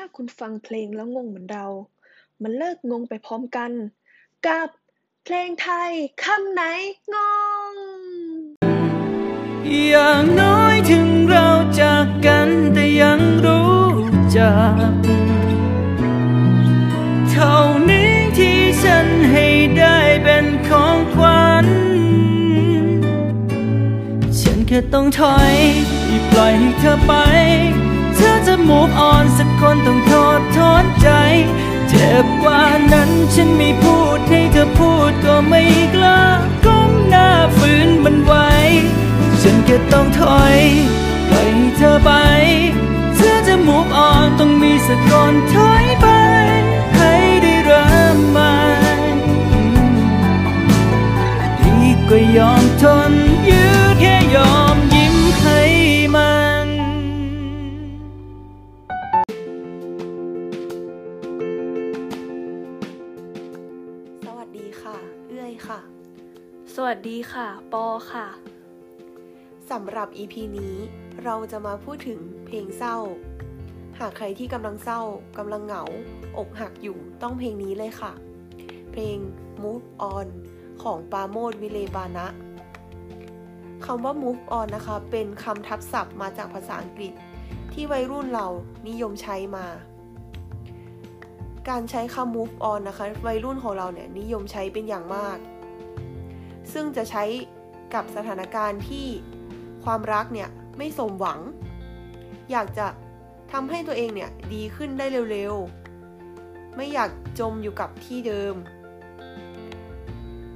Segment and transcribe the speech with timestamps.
[0.00, 1.66] ถ้าคุณฟังเพลงแล้วงงเหมือนเรา
[2.42, 3.70] มันเลิกงงไปพร้อมกัน
[4.46, 4.68] กับ
[5.24, 5.92] เพลงไทย
[6.24, 6.62] คำไหน
[7.14, 7.16] ง
[7.70, 7.74] ง
[9.88, 11.48] อย่างน้อยถึงเรา
[11.80, 13.86] จากกันแต่ยังรู้
[14.36, 14.54] จั
[14.90, 14.92] ก
[17.30, 17.56] เท่า
[17.90, 19.46] นี้ที่ฉันให้
[19.78, 21.66] ได้เป็นของขวัญ
[24.38, 25.54] ฉันแค่ต้องถอย
[26.30, 27.12] ปล่อยให้เธอไป
[28.14, 31.08] เธอจะ move on สัก คนต้องโทษทอนใจ
[31.88, 32.62] เจ็บกว่า
[32.92, 35.62] นั้นฉันไม่พูดให้เธอพูดก็ไม่
[35.94, 36.22] กล้า
[36.64, 38.50] ก้มหน้าฝืนมันไว้
[39.42, 40.58] ฉันแค่ต้องถอย
[41.28, 42.10] ปล่อยให้เธอไป
[43.16, 46.06] เธอจะ move on ต้องมีสักคนถอยไป
[46.96, 48.54] ให้ได้เริ่มใหม่
[51.62, 53.12] ดีกว่ายอมทน
[53.48, 54.37] ยื้อแค่ย
[66.92, 68.26] วัสดีค่ะ ปอค่ะ
[69.70, 70.76] สำหรับ EP นี้
[71.24, 72.96] เราจะมาพูดถึงเพลงเศร้า
[73.98, 75.00] หากใครที่กำลังเศร้า
[75.38, 75.84] กำลังเหงา
[76.38, 78.12] อกหักอยู่ต้องเพลงนี้เลยค่ะ
[78.92, 79.16] เพลง
[79.62, 80.26] Move On
[80.82, 82.26] ของปาโมดวิเลบานะ
[83.84, 87.12] คำว่า Move On นะคะ เป็นคำทับศัพท์มาจากภาษาอังกฤษ
[87.72, 88.46] ที่วัยรุ่นเรา
[88.88, 89.66] นิยมใช้มา
[91.68, 95.38] การใช้คำ move on นะคะ วัยรุ่นของเราเนี่ยนิยมใช้เป็นอย่างมาก
[96.72, 97.24] ซึ่งจะใช้
[97.94, 99.06] กับสถานการณ์ที่
[99.84, 101.40] ความรักเนี่ยไม่สมหวัง
[102.50, 102.86] อยากจะ
[103.52, 108.54] ทำให้ตัวเองเนี่ยดีขึ้นได้เร็วๆ ไม่อยากจมอยู่กับที่เดิม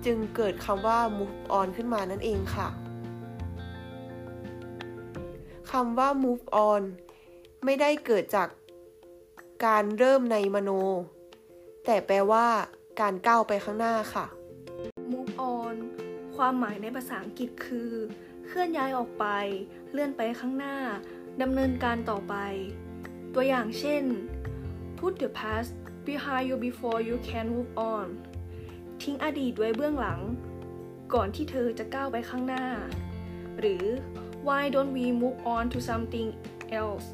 [0.04, 2.68] จึงเกิดคำว่า move on ขึ้นมานั่นเองค่ะ
[5.70, 6.82] คำว่า move on
[7.64, 8.48] ไม่ได้เกิดจาก
[9.66, 10.70] การเริ่มในมโน
[11.86, 12.46] แต่แปลว่า
[13.00, 14.26] การก้าวไปข้างหน้าค่ะ
[15.12, 15.74] move on
[16.36, 17.92] ความหมายในภาษาอังกฤษคือ
[18.46, 19.26] เคลื่อนย้ายออกไป
[19.92, 20.76] เลื่อนไปข้างหน้า
[21.42, 22.34] ดำเนินการต่อไป
[23.34, 24.04] ตัวอย่างเช่น
[24.98, 25.72] put the past
[26.06, 28.06] behind you before you can move on
[29.02, 30.20] ทิ้งอดีตไว้เบื้องหลัง
[31.14, 32.66] ก่อนที่เธอจะก้าวไปข้างหน้า
[33.60, 33.84] หรือ
[34.46, 36.28] why don't we move on to something
[36.80, 37.06] else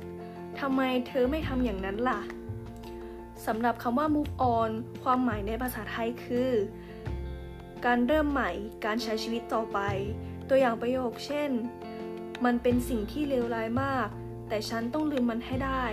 [0.61, 2.21] ทำไมเธอไม่ทำอย่างนั้นล่ะ
[3.47, 4.71] สำหรับคำว่า move on
[5.03, 6.51] ความหมายในภาษาไทยคือ
[7.87, 8.51] การเริ่มใหม่
[8.85, 9.79] การใช้ชีวิตต่อไป
[10.49, 11.51] ตัวอย่างประโยคเช่น
[12.45, 14.09] มันเป็นสิ่งที่เลวร้ายมาก
[14.49, 15.85] แต่ฉันต้องลืมมันให้ได้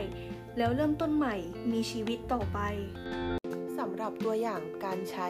[0.57, 1.35] แล้วเริ่มต้นใหม่
[1.72, 2.59] มีชีวิตต่อไป
[3.78, 5.28] สำหรับตัวอย่างการใช้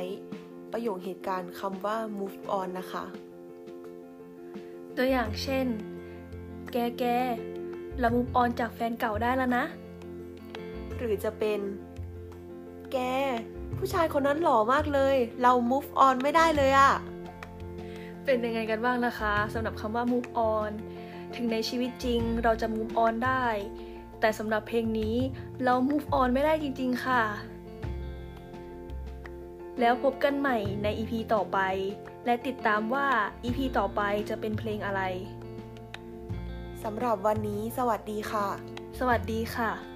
[0.72, 3.06] ประโยคเหตุการณ์คำว่า move on นะคะ
[4.98, 5.66] ตัวอย่างเช่น
[6.72, 7.04] แกแก
[8.00, 9.66] เรา move on จากแฟนเก่าได้แล้วนะ
[10.98, 11.60] หรือจะเป็น
[12.92, 12.98] แก
[13.78, 16.94] ผู้ชายคนนั้นหล่อมากเลย เรา move on ไม่ได้เลยอะ
[18.25, 20.72] เป็นยังไงกันบ้างนะคะสำหรับคำว่า move on
[21.36, 23.46] ถึงในชีวิตจริงเราจะ move on ได้
[24.19, 25.16] แต่สำหรับเพลงนี้
[25.63, 27.24] เรา move on ไม่ได้จริง ๆ ค่ะ
[29.80, 31.59] แล้วพบกันใหม่ใน EP ต่อไป
[32.25, 33.07] และติดตามว่า
[33.44, 35.02] EP ต่อไปจะเป็นเพลงอะไร
[36.84, 38.47] สำหรับวันนี้สวัสดีค่ะ
[39.00, 39.94] สวัสดีค่ะ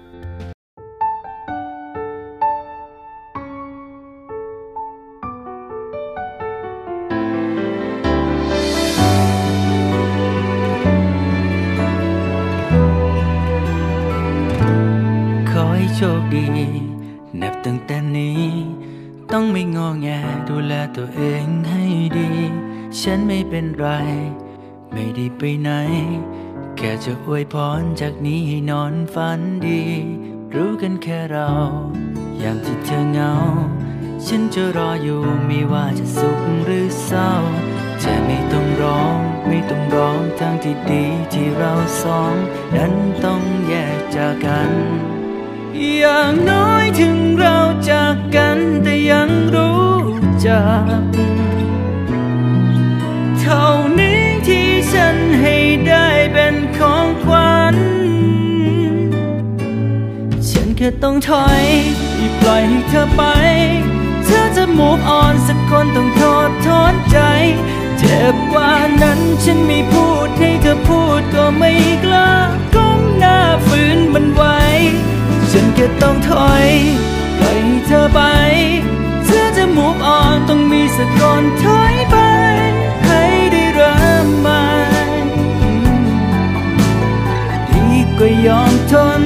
[16.00, 16.48] ชคดี
[17.40, 18.44] นับตั้งแต่นี้
[19.32, 20.08] ต้องไม่งอแง
[20.48, 21.84] ดูแลตัวเองให้
[22.18, 22.30] ดี
[23.00, 23.86] ฉันไม่เป็นไร
[24.92, 25.70] ไม่ได้ไปไหน
[26.76, 29.82] แค่จะอวยพรจากนี้ให้นอนฝันดี
[30.54, 31.50] รู้กันแค่เรา
[32.42, 33.32] ยามที่เธอเหงา
[34.26, 37.30] ฉันจะรออยู่ไม่ว่าจะสุขหรือเศร้า
[38.00, 39.16] เธอไม่ต้องร้อง
[39.48, 41.72] ไม่ต้องร้องทางที่ดีที่เรา
[42.02, 42.34] สอง
[42.76, 42.92] นั้น
[43.24, 44.72] ต้องแยกจากกัน
[45.78, 47.56] อย่างน้อยถึงเรา
[47.90, 49.96] จากกันแต่ยังรู้
[50.46, 50.64] จั
[51.00, 51.02] ก
[53.40, 53.66] เท่า
[53.98, 55.56] นี้ที่ฉันให้
[55.88, 57.76] ได้เป็นของขวัญ
[60.48, 61.64] ฉันแค่ต้องถอย
[62.40, 63.22] ปล่อยให้เธอไป
[64.24, 67.18] เธอจะ move on สักคนต้องโทษทอนใจ
[67.98, 68.72] เจ็บกว่า
[69.02, 69.78] นั้นฉันไม่
[76.02, 76.68] ต้องถอย
[77.38, 78.20] ปล่อยให้เธอไป
[79.24, 82.16] เธอจะ move on ต้องมีสักคนถอยไป
[83.06, 84.64] ให้ได้เริ่มใหม่
[87.72, 87.88] ดี
[88.18, 89.22] กว่ายอมทน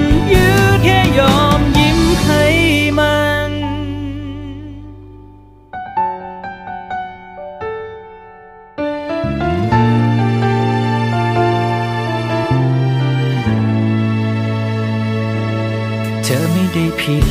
[17.09, 17.29] ผิด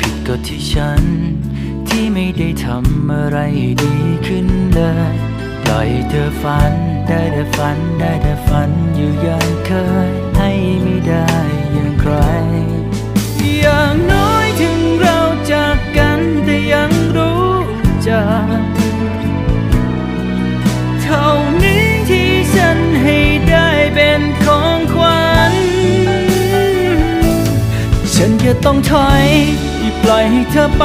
[0.00, 1.02] ผิดก็ที่ฉัน
[1.88, 3.94] ที่ไม่ได้ทำอะไรให้ดี
[4.26, 4.80] ขึ้นเล
[5.12, 5.14] ย
[5.62, 6.72] ปล่อยเธอฝัน
[7.08, 9.70] ได้แต่ฝัน ได้แต่ฝันอยู่อย่างเค
[10.08, 10.50] ย ให้
[10.82, 11.28] ไม่ได้
[11.72, 12.12] อย่างใคร
[28.24, 29.26] ฉันแค่ต้องถอย
[30.02, 30.84] ปล่อยให้เธอไป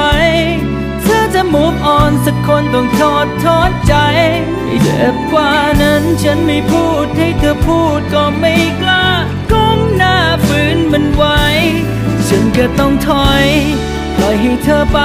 [1.03, 3.93] เธอจะ move on สักคนต้องทอดทอดใจ
[4.83, 5.51] เจ็บกว่า
[5.81, 9.07] นั้นฉันไม่พูดให้เธอพูดก็ไม่กล้า
[9.51, 11.41] ก้มหน้าฝืนมันไว้
[12.27, 13.47] ฉันก็ต้องถอย
[14.15, 14.99] ปล่อยให้เธอไป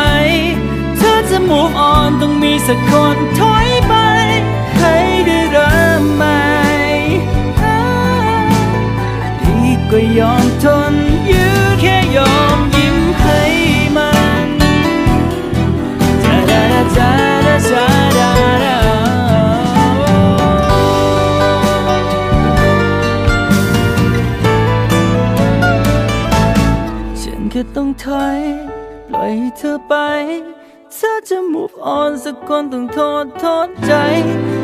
[0.98, 3.94] เธอจะ move on ต้องมีสักคนถอยไป
[4.78, 4.96] ให้
[5.26, 6.42] ได้เริ่มใหม่
[9.44, 10.94] ดีกว่ายอมทน
[27.62, 28.40] ฉันแค่ต้องถอย
[29.08, 29.94] ปล่อยให้เธอไป
[30.94, 33.92] เธอจะ move on สักคนต้องโทษโทษใจ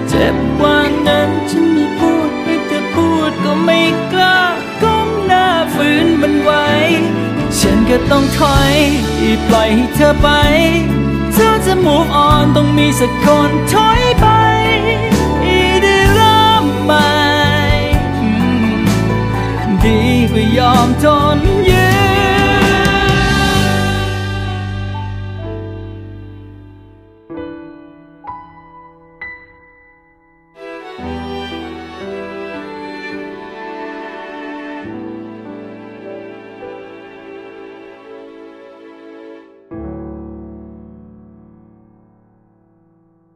[0.08, 3.80] เจ็บกว่านั้นฉันไม่พูดให้เธอพูดก็ไม่
[4.12, 4.40] กล้า
[4.82, 6.66] ก้มหน้าฝืนมันไว้
[7.58, 8.76] ฉันก็ต้องถอย
[9.46, 10.28] ปล่อยให้เธอไป
[11.32, 14.26] เธอจะ move on ต้องมีสักคนถอยไป
[15.82, 17.10] ได้เริ่มใหม่
[19.82, 19.98] ดี
[20.32, 21.06] กว่ายอมท
[21.36, 21.38] น